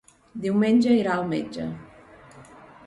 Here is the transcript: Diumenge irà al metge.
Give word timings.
Diumenge 0.45 0.95
irà 1.01 1.13
al 1.19 1.29
metge. 1.35 1.69